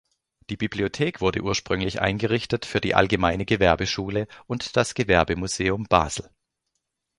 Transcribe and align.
Die 0.49 0.57
Bibliothek 0.57 1.21
wurde 1.21 1.43
ursprünglich 1.43 2.01
eingerichtet 2.01 2.65
für 2.65 2.81
die 2.81 2.95
Allgemeine 2.95 3.45
Gewerbeschule 3.45 4.25
und 4.47 4.75
das 4.75 4.95
Gewerbemuseum 4.95 5.83
Basel. 5.83 6.31